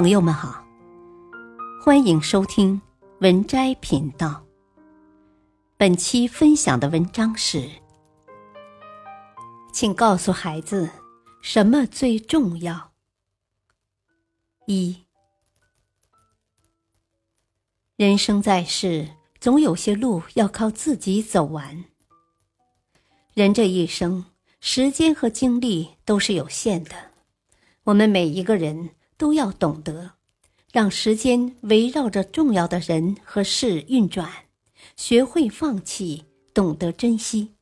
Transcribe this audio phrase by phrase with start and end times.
[0.00, 0.64] 朋友们好，
[1.82, 2.80] 欢迎收听
[3.18, 4.46] 文摘频道。
[5.76, 7.68] 本期分享的文章是：
[9.72, 10.88] 请告诉孩子
[11.42, 12.92] 什么最重要。
[14.66, 15.04] 一，
[17.96, 19.08] 人生在世，
[19.40, 21.86] 总有些路要靠自己走完。
[23.34, 24.26] 人这一生，
[24.60, 27.10] 时间和精力都是有限的，
[27.82, 28.90] 我们每一个人。
[29.18, 30.12] 都要懂得，
[30.72, 34.30] 让时间围绕着重要的人和事运转，
[34.96, 37.52] 学会放弃，懂得珍惜。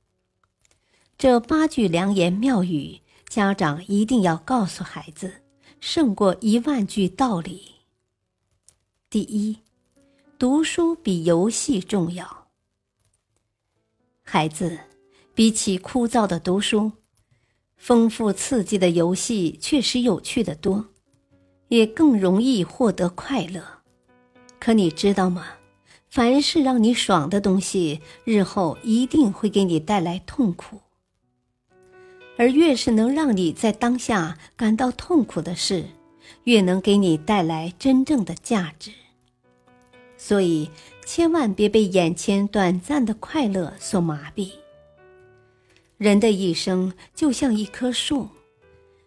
[1.18, 5.32] 这八句良言妙语，家长一定要告诉孩子，
[5.80, 7.72] 胜过一万句道理。
[9.08, 9.56] 第一，
[10.38, 12.48] 读书比游戏重要。
[14.22, 14.78] 孩子，
[15.34, 16.92] 比起枯燥的读书，
[17.78, 20.92] 丰富刺激的游戏确实有趣的多。
[21.68, 23.62] 也更容易获得快乐，
[24.58, 25.46] 可你知道吗？
[26.08, 30.80] 凡是让你爽的东西，日后一定会给你带来痛苦。
[32.38, 35.86] 而越是能让你在当下感到痛苦的事，
[36.44, 38.92] 越能给你带来真正的价值。
[40.16, 40.70] 所以，
[41.04, 44.52] 千万别被眼前短暂的快乐所麻痹。
[45.98, 48.28] 人的一生就像一棵树，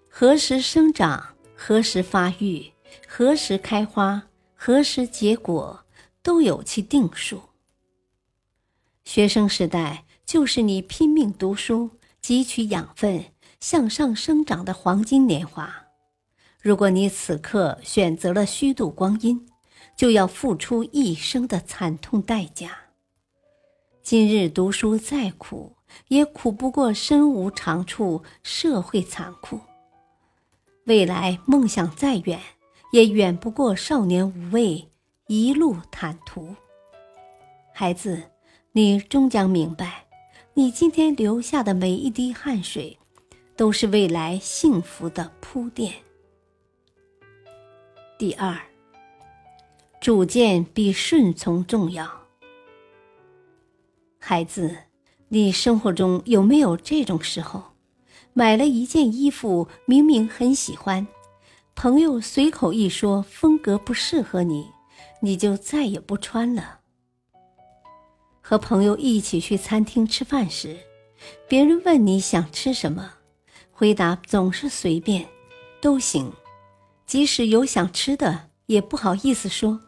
[0.09, 1.35] 何时生长？
[1.61, 2.71] 何时发育，
[3.05, 4.23] 何时开花，
[4.55, 5.83] 何时结果，
[6.23, 7.41] 都有其定数。
[9.03, 11.89] 学生时代就是你拼命读书、
[12.23, 13.25] 汲取养分、
[13.59, 15.87] 向上生长的黄金年华。
[16.61, 19.45] 如果你此刻选择了虚度光阴，
[19.97, 22.71] 就要付出一生的惨痛代价。
[24.01, 25.75] 今日读书再苦，
[26.07, 29.59] 也苦不过身无长处，社会残酷。
[30.89, 32.39] 未来梦想再远，
[32.91, 34.89] 也远不过少年无畏，
[35.27, 36.55] 一路坦途。
[37.71, 38.23] 孩子，
[38.71, 40.07] 你终将明白，
[40.55, 42.97] 你今天流下的每一滴汗水，
[43.55, 45.93] 都是未来幸福的铺垫。
[48.17, 48.59] 第二，
[50.01, 52.09] 主见比顺从重要。
[54.17, 54.75] 孩子，
[55.27, 57.63] 你生活中有没有这种时候？
[58.33, 61.05] 买了一件衣服，明明很喜欢，
[61.75, 64.69] 朋友随口一说风格不适合你，
[65.21, 66.79] 你就再也不穿了。
[68.41, 70.77] 和朋友一起去餐厅吃饭时，
[71.47, 73.13] 别人问你想吃什么，
[73.71, 75.27] 回答总是随便，
[75.81, 76.31] 都行，
[77.05, 79.79] 即使有想吃的，也不好意思说。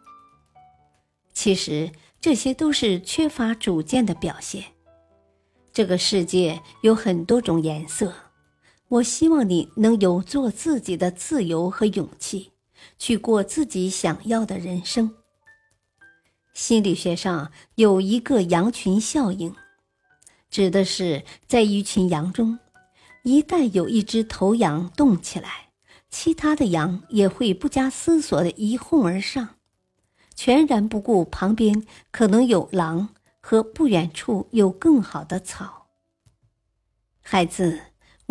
[1.34, 4.64] 其实这些都是缺乏主见的表现。
[5.72, 8.14] 这个世界有很多种颜色。
[8.92, 12.52] 我希望你能有做自己的自由和勇气，
[12.98, 15.16] 去过自己想要的人生。
[16.54, 19.56] 心理学上有一个羊群效应，
[20.50, 22.60] 指的是在一群羊中，
[23.24, 25.70] 一旦有一只头羊动起来，
[26.10, 29.56] 其他的羊也会不加思索的一哄而上，
[30.36, 33.08] 全然不顾旁边可能有狼
[33.40, 35.88] 和不远处有更好的草。
[37.22, 37.80] 孩子。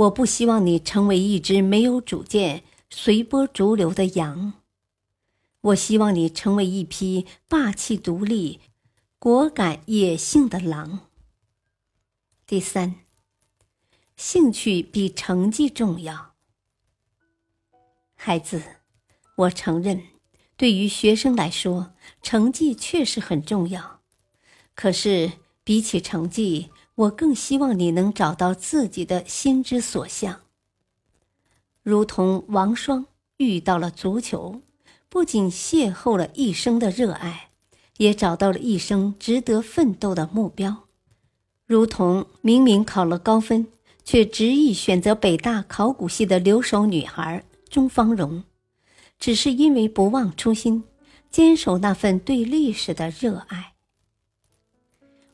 [0.00, 4.54] 我不希望你成为一只没有主见、随波逐流的羊，
[5.60, 8.60] 我希望你成为一匹霸气独立、
[9.18, 11.00] 果敢野性的狼。
[12.46, 12.94] 第三，
[14.16, 16.34] 兴趣比成绩重要。
[18.14, 18.62] 孩子，
[19.36, 20.04] 我承认，
[20.56, 24.00] 对于学生来说，成绩确实很重要，
[24.74, 30.40] 可是比起成绩，我更希望你能找到自己的心之所向。
[31.82, 33.06] 如同王霜
[33.38, 34.60] 遇到了足球，
[35.08, 37.48] 不仅邂逅了一生的热爱，
[37.96, 40.88] 也找到了一生值得奋斗的目标。
[41.64, 43.68] 如同明明考了高分，
[44.04, 48.44] 却执意选择北大考古系的留守女孩钟芳荣，
[49.18, 50.84] 只是因为不忘初心，
[51.30, 53.69] 坚守那份对历史的热爱。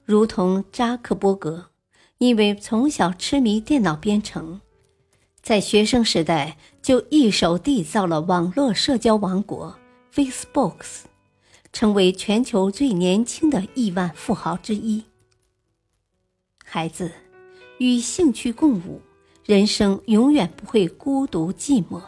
[0.07, 1.71] 如同扎克伯格，
[2.19, 4.61] 因为从小痴迷电脑编程，
[5.43, 9.77] 在学生时代就一手缔造了网络社交王国
[10.15, 10.77] Facebook，
[11.73, 15.03] 成为全球最年轻的亿万富豪之一。
[16.65, 17.11] 孩子，
[17.79, 19.01] 与兴趣共舞，
[19.45, 22.01] 人生永远不会孤独寂寞。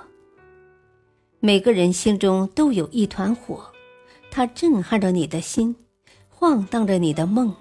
[1.41, 3.73] 每个人心中都有一团火，
[4.31, 5.75] 它震撼着你的心，
[6.29, 7.53] 晃荡着你的梦。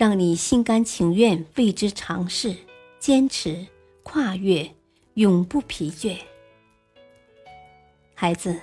[0.00, 2.56] 让你心甘情愿为之尝试、
[2.98, 3.66] 坚持、
[4.02, 4.74] 跨越，
[5.12, 6.16] 永不疲倦。
[8.14, 8.58] 孩子，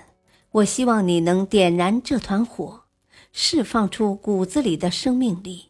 [0.50, 2.86] 我希望你能点燃这团火，
[3.32, 5.70] 释放出骨子里的生命力，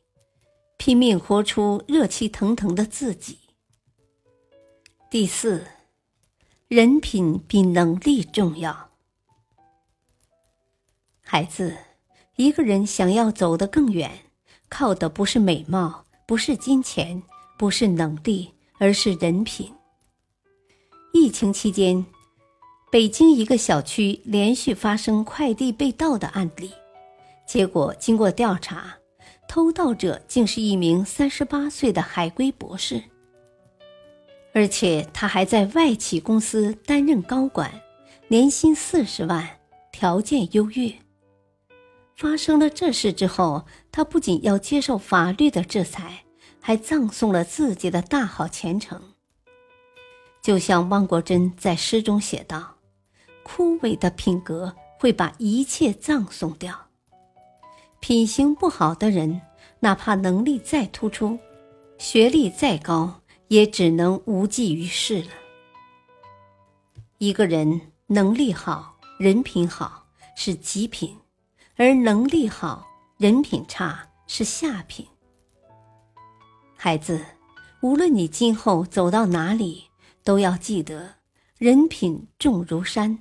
[0.77, 3.37] 拼命活出热气腾腾的自己。
[5.11, 5.67] 第四，
[6.69, 8.91] 人品比能力重要。
[11.19, 11.75] 孩子，
[12.37, 14.26] 一个人想要走得更远，
[14.69, 17.21] 靠的不是美貌，不是金钱，
[17.57, 19.71] 不是能力，而是人品。
[21.13, 22.05] 疫情期间。
[22.89, 26.71] 北京一个小区连续发生快递被盗的案例，
[27.45, 28.95] 结果经过调查，
[29.45, 33.03] 偷盗者竟是一名三十八岁的海归博士，
[34.53, 37.69] 而且他还在外企公司担任高管，
[38.29, 39.45] 年薪四十万，
[39.91, 40.89] 条件优越。
[42.17, 46.25] 发生了这事之后，他不仅要接受法律的制裁，
[46.59, 48.99] 还葬送了自己的大好前程。
[50.41, 52.73] 就像汪国真在诗中写道。
[53.43, 56.77] 枯萎的品格会把一切葬送掉。
[58.01, 59.39] 品行不好的人，
[59.79, 61.39] 哪怕能力再突出，
[61.97, 65.29] 学历再高，也只能无济于事了。
[67.19, 70.05] 一个人能力好、人品好
[70.35, 71.15] 是极品，
[71.79, 72.87] 而能力好、
[73.17, 75.05] 人品差是下品。
[76.75, 77.23] 孩子，
[77.81, 79.85] 无论你今后走到哪里，
[80.23, 81.17] 都要记得，
[81.59, 83.19] 人品重如山。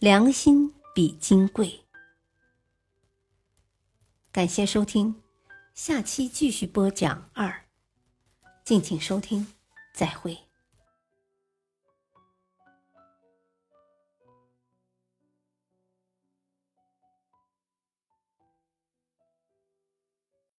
[0.00, 1.80] 良心比金贵。
[4.30, 5.14] 感谢收听，
[5.72, 7.64] 下期继续播讲二。
[8.64, 9.46] 敬请收听，
[9.94, 10.36] 再会。